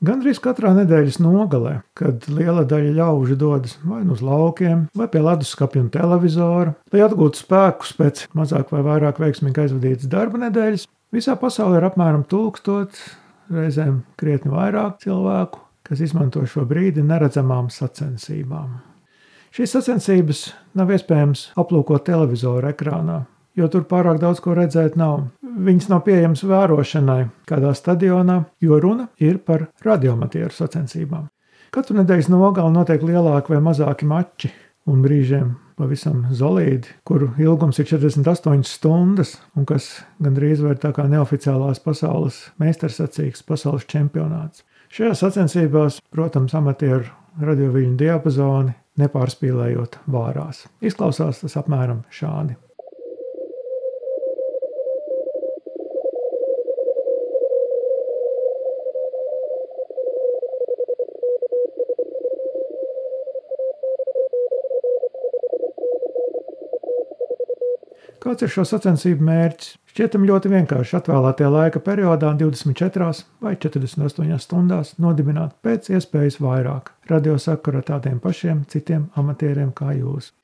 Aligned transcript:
Gandrīz 0.00 0.38
katrā 0.40 0.70
nedēļas 0.72 1.18
nogalē, 1.20 1.74
kad 1.92 2.24
liela 2.32 2.62
daļa 2.64 2.94
ļaužu 2.96 3.34
dodas 3.36 3.74
vai 3.84 3.98
nu 4.00 4.14
uz 4.14 4.22
laukiem, 4.24 4.86
vai 4.96 5.06
pie 5.12 5.20
leduskapja 5.20 5.82
un 5.82 5.90
televizora, 5.92 6.72
lai 6.88 7.02
atgūtu 7.04 7.42
spēkus 7.42 7.90
pēc 7.98 8.22
mazāk 8.32 8.72
vai 8.72 8.80
vairāk 8.86 9.20
veiksmīgi 9.20 9.60
aizvadītas 9.66 10.08
darba 10.08 10.40
nedēļas, 10.46 10.86
visā 11.12 11.34
pasaulē 11.36 11.82
ir 11.82 11.88
apmēram 11.90 12.24
tūkstots, 12.32 13.02
reizēm 13.52 13.98
krietni 14.16 14.54
vairāk 14.54 15.02
cilvēku, 15.04 15.60
kas 15.84 16.00
izmanto 16.06 16.46
šo 16.48 16.64
brīdi 16.70 17.04
neredzamām 17.04 17.68
sacensībām. 17.68 18.78
Šīs 19.52 19.76
sacensības 19.76 20.46
nav 20.80 20.94
iespējams 20.96 21.50
aplūkot 21.60 22.08
televizora 22.08 22.72
ekrānā, 22.72 23.20
jo 23.56 23.68
tur 23.72 23.84
pārāk 23.90 24.20
daudz 24.22 24.42
ko 24.44 24.54
redzēt 24.56 24.96
nav. 25.00 25.26
Viņas 25.42 25.90
nav 25.90 26.04
pieejamas 26.06 26.44
vērošanai 26.46 27.20
kādā 27.48 27.72
stadionā, 27.74 28.44
jo 28.62 28.78
runa 28.80 29.08
ir 29.18 29.40
par 29.44 29.68
radioamatieru 29.84 30.54
sacensībām. 30.54 31.28
Katru 31.70 32.00
nedēļas 32.00 32.30
nogali 32.32 32.74
notiek 32.74 33.02
lielāki 33.06 33.54
vai 33.54 33.60
mazāki 33.62 34.06
mači, 34.08 34.50
un 34.90 35.02
brīžiem 35.04 35.52
pavisam 35.78 36.24
zelīti, 36.34 36.90
kuru 37.06 37.30
ilgums 37.40 37.78
ir 37.80 37.88
48 37.88 38.66
stundas, 38.68 39.36
un 39.56 39.66
kas 39.68 39.88
gandrīz 40.22 40.64
vai 40.64 40.74
tā 40.80 40.92
kā 40.96 41.06
neoficiālās 41.10 41.80
pasaules 41.84 42.42
meistarsacīgs 42.60 43.44
pasaules 43.46 43.86
čempionāts. 43.90 44.64
Šajās 44.90 45.22
sacensībās, 45.22 46.00
protams, 46.10 46.56
amatieru 46.58 47.06
radioviļņu 47.40 47.96
diapazoni 48.00 48.74
nepārspīlējot 49.00 50.00
vārās. 50.10 50.64
Izklausās 50.82 51.44
tas 51.44 51.56
apmēram 51.60 52.02
šādi. 52.10 52.58
Kāds 68.20 68.44
ir 68.44 68.50
šo 68.52 68.66
sacensību 68.68 69.24
mērķis? 69.24 69.76
Šķietam 69.90 70.26
ļoti 70.28 70.50
vienkārši 70.52 70.98
atvēlētajā 70.98 71.48
laika 71.50 71.80
periodā, 71.82 72.34
24 72.38 73.06
vai 73.40 73.54
48 73.56 74.36
stundās, 74.44 74.92
nodibināt 75.00 75.54
pēc 75.64 75.88
iespējas 75.96 76.36
vairāk 76.44 76.92
radiosakaru 77.08 77.80
ar 77.80 77.88
tādiem 77.88 78.20
pašiem 78.20 78.60
citiem 78.70 79.08
amatieriem 79.18 79.72
kā 79.72 79.94
jūs. 79.96 80.34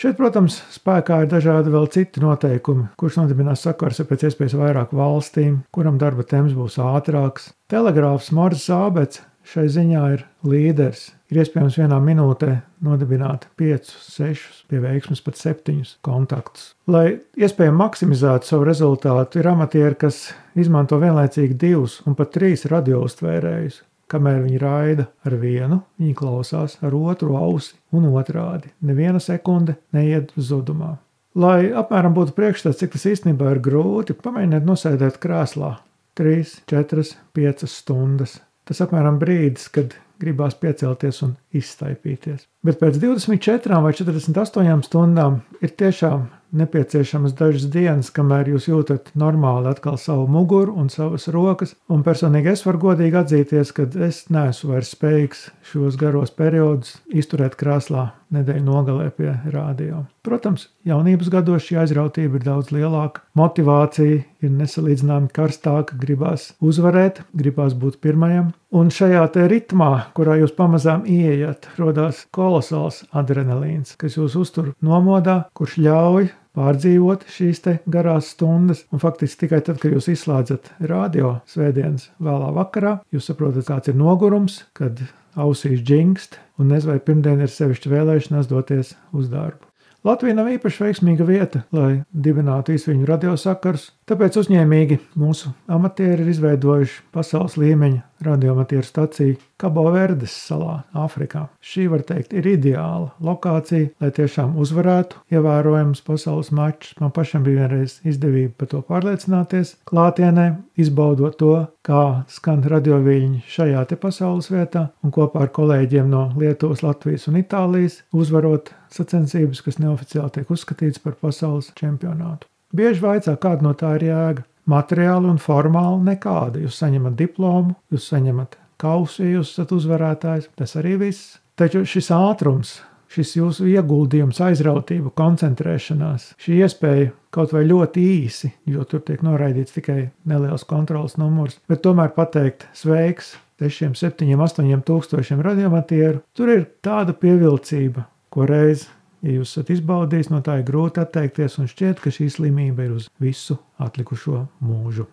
Šeit, 0.00 0.16
protams, 0.16 0.58
spēkā 0.72 1.22
ir 1.22 1.30
dažādi 1.30 1.70
vēl 1.76 1.86
citi 1.92 2.24
noteikumi, 2.24 2.88
kurš 2.96 3.20
nodibinās 3.20 3.68
sakars 3.68 4.00
ar 4.00 4.08
pēc 4.08 4.26
iespējas 4.30 4.56
vairāk 4.56 4.96
valstīm, 4.96 5.60
kuram 5.76 6.00
darba 6.00 6.24
temps 6.24 6.56
būs 6.56 6.80
ātrāks. 6.80 7.52
Telegrāfs 7.68 8.32
Morzes 8.32 8.68
Ābets 8.72 9.20
šai 9.46 9.66
ziņā 9.72 10.02
ir 10.14 10.24
līderis. 10.46 11.08
Ir 11.30 11.40
iespējams 11.42 11.78
vienā 11.80 11.98
minūtē 12.02 12.52
nodibināt 12.86 13.48
5, 13.58 13.90
6, 14.04 14.60
pie 14.70 14.80
veiksmes 14.82 15.22
pat 15.26 15.38
7 15.40 15.96
kontaktus. 16.06 16.72
Lai 16.90 17.18
iespējami 17.38 17.80
maksimizētu 17.80 18.46
savu 18.46 18.68
rezultātu, 18.68 19.40
ir 19.40 19.50
amatieri, 19.50 19.98
kas 19.98 20.28
izmanto 20.58 21.00
vienlaicīgi 21.02 21.58
divus 21.58 22.00
un 22.06 22.18
pat 22.18 22.34
trīs 22.36 22.66
radioustvērējus. 22.70 23.82
Kamēr 24.06 24.44
viņi 24.44 24.60
raida 24.62 25.08
ar 25.26 25.34
vienu, 25.42 25.80
viņi 25.98 26.14
klausās 26.14 26.76
ar 26.86 26.94
otru 26.94 27.34
ausi 27.34 27.74
un 27.90 28.06
otrādi. 28.12 28.70
Neviena 28.86 29.18
sekunde 29.18 29.80
neiet 29.96 30.30
zudumā. 30.38 30.92
Lai 31.36 31.72
apmēram 31.74 32.14
būtu 32.16 32.32
priekšstats, 32.36 32.78
cik 32.80 32.94
tas 32.94 33.08
īstenībā 33.10 33.50
ir 33.56 33.60
grūti, 33.64 34.14
pamēģiniet 34.14 34.64
nosēdēt 34.64 35.18
krēslā 35.20 35.74
3, 36.16 36.62
4, 36.70 37.02
5 37.36 37.66
stundas. 37.68 38.38
Tas 38.66 38.82
apmēram 38.82 39.20
brīdis, 39.22 39.68
kad 39.70 39.94
gribās 40.20 40.56
piecelties 40.58 41.20
un 41.26 41.36
izstaipīties. 41.54 42.46
Bet 42.66 42.80
pēc 42.80 42.98
24 43.02 43.82
vai 43.84 43.92
48 43.94 44.86
stundām 44.88 45.40
ir 45.60 45.74
tiešām 45.78 46.26
nepieciešamas 46.56 47.34
dažas 47.36 47.66
dienas, 47.72 48.10
kamēr 48.14 48.52
jūs 48.54 48.68
jūtat 48.70 49.12
normāli 49.18 49.68
atkal 49.70 49.98
savu 50.00 50.26
muguru 50.30 50.76
un 50.80 50.88
savas 50.92 51.28
rokas. 51.32 51.74
Un 51.92 52.04
personīgi 52.06 52.52
es 52.54 52.64
varu 52.66 52.82
godīgi 52.86 53.20
atzīties, 53.20 53.72
ka 53.76 53.88
es 54.06 54.24
neesmu 54.32 54.72
vairs 54.72 54.94
spējīgs 54.96 55.46
šos 55.70 55.98
garos 56.00 56.32
periodus 56.34 56.96
izturēt 57.12 57.58
krāslā 57.60 58.10
nedēļu 58.34 58.64
nogalē 58.66 59.10
pie 59.14 59.32
rādio. 59.52 60.04
Protams, 60.26 60.66
jaunības 60.86 61.30
gados 61.30 61.66
šī 61.66 61.78
aizrautība 61.84 62.38
ir 62.38 62.46
daudz 62.46 62.72
lielāka, 62.74 63.22
motivācija 63.38 64.22
ir 64.42 64.54
nesalīdzināmi 64.54 65.30
karstāka, 65.34 65.98
gribās 66.00 66.50
uzvarēt, 66.64 67.22
gribās 67.36 67.76
būt 67.78 68.00
pirmajam. 68.02 68.52
Un 68.76 68.90
šajā 68.92 69.28
ritmā, 69.48 69.90
kurā 70.16 70.40
jūs 70.40 70.54
pamazām 70.56 71.06
ieiet, 71.06 71.68
radās 71.78 72.24
kolosāls 72.34 73.04
adrenalīns, 73.14 73.94
kas 74.00 74.18
jūs 74.18 74.34
uztur 74.36 74.74
nomodā, 74.82 75.44
kurš 75.56 75.78
ļauj 75.86 76.32
pārdzīvot 76.56 77.26
šīs 77.30 77.62
garās 77.92 78.32
stundas. 78.34 78.84
Un 78.92 79.02
faktiski 79.02 79.44
tikai 79.44 79.62
tad, 79.66 79.80
kad 79.82 79.94
jūs 79.94 80.08
izslēdzat 80.12 80.72
radio 80.88 81.38
svētdienas 81.50 82.10
vēlā 82.22 82.50
vakarā, 82.56 82.98
jūs 83.14 83.30
saprotat, 83.30 83.68
kāds 83.68 83.92
ir 83.92 83.98
nogurums, 84.00 84.62
kad 84.76 85.04
ausīs 85.36 85.84
džingst, 85.84 86.40
un 86.58 86.70
nezinu, 86.72 86.94
vai 86.94 87.02
pirmdien 87.04 87.42
ir 87.44 87.52
sevišķi 87.52 87.92
vēlēšanās 87.92 88.50
doties 88.50 88.94
uz 89.16 89.30
darbu. 89.32 89.66
Latvija 90.06 90.36
nav 90.38 90.52
īpaši 90.54 90.84
veiksmīga 90.84 91.26
vieta, 91.26 91.64
lai 91.74 92.04
dibinātu 92.12 92.76
īsviņu 92.76 93.08
radiosakars, 93.08 93.90
tāpēc 94.10 94.38
uzņēmīgi 94.42 94.98
mūsu 95.18 95.52
amatieri 95.72 96.22
ir 96.22 96.32
izveidojuši 96.32 97.02
pasaules 97.14 97.56
līmeņa 97.60 98.02
radioamatieru 98.26 98.86
staciju 98.86 99.36
Kabo 99.60 99.86
Verdes 99.92 100.32
salā, 100.46 100.82
Āfrikā. 100.96 101.46
Šī, 101.64 101.86
var 101.92 102.04
teikt, 102.06 102.34
ir 102.36 102.46
ideāla 102.48 103.10
lokācija, 103.24 103.90
lai 104.00 104.10
tiešām 104.16 104.56
uzvarētu 104.60 105.22
ievērojams 105.32 106.02
pasaules 106.06 106.52
mačs. 106.56 106.94
Man 107.00 107.12
pašam 107.16 107.44
bija 107.46 107.64
vienreiz 107.64 107.98
izdevība 108.08 108.54
par 108.60 108.72
to 108.72 108.82
pārliecināties 108.88 109.76
klātienē, 109.88 110.48
izbaudot 110.80 111.38
to, 111.40 111.54
kā 111.86 112.02
skan 112.32 112.64
radioviļņi 112.68 113.44
šajā 113.52 113.84
te 113.90 114.00
pasaules 114.00 114.50
vietā, 114.52 114.88
un 115.04 115.14
kopā 115.14 115.46
ar 115.46 115.54
kolēģiem 115.56 116.10
no 116.12 116.26
Lietuvas, 116.36 116.84
Latvijas 116.86 117.28
un 117.30 117.40
Itālijas 117.40 118.02
uzvarot 118.16 118.74
sacensības, 118.92 119.64
kas 119.64 119.80
neoficiāli 119.82 120.36
tiek 120.36 120.52
uzskatīts 120.52 121.02
par 121.02 121.16
pasaules 121.20 121.72
čempionātu. 121.78 122.48
Bieži 122.74 123.02
vaicā, 123.04 123.36
kāda 123.38 123.66
no 123.66 123.74
tā 123.78 123.96
ir 123.98 124.08
jēga. 124.08 124.46
Materiāli 124.66 125.30
un 125.30 125.38
formāli 125.38 126.02
nekāda. 126.08 126.58
Jūs 126.64 126.80
saņemat 126.82 127.14
diplomu, 127.18 127.76
jūs 127.94 128.08
saņemat 128.10 128.56
kausu, 128.82 129.22
ja 129.22 129.36
jūs 129.36 129.52
esat 129.54 129.74
uzvarētājs. 129.76 130.50
Tas 130.58 130.74
arī 130.80 130.96
viss. 131.04 131.36
Taču 131.56 131.84
šis 131.86 132.10
ātrums, 132.12 132.72
šis 133.12 133.36
jūsu 133.38 133.68
ieguldījums, 133.70 134.42
aizrautība, 134.44 135.12
koncentrēšanās, 135.16 136.32
šī 136.42 136.58
iespēja 136.66 137.12
kaut 137.32 137.54
vai 137.54 137.62
ļoti 137.68 138.02
īsi, 138.16 138.50
jo 138.68 138.84
tur 138.88 139.04
tiek 139.06 139.22
noraidīts 139.24 139.76
tikai 139.76 140.10
neliels 140.28 140.66
kontrols 140.68 141.16
numurs, 141.20 141.60
bet 141.70 141.84
tomēr 141.86 142.12
pateikt 142.16 142.66
sveiks 142.76 143.36
6, 143.62 143.96
7, 143.96 144.36
8 144.36 144.84
tūkstošiem 144.84 145.40
radiomatieru, 145.44 146.20
tur 146.36 146.52
ir 146.52 146.66
tāda 146.84 147.16
pievilcība, 147.16 148.04
ko 148.28 148.44
reiz 148.48 148.84
Ja 149.24 149.38
jūs 149.38 149.54
esat 149.54 149.72
izbaudījis, 149.72 150.30
no 150.32 150.42
tā 150.44 150.58
ir 150.60 150.66
grūti 150.68 151.00
atteikties, 151.02 151.58
un 151.62 151.70
šķiet, 151.70 152.02
ka 152.02 152.12
šī 152.12 152.28
slimība 152.32 152.86
ir 152.86 152.96
uz 152.98 153.08
visu 153.22 153.56
atlikušo 153.82 154.44
mūžu. 154.64 155.06